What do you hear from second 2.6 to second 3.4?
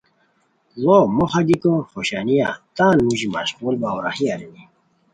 تان موژی